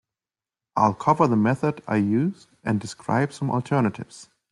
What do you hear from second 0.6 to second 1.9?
I'll cover the method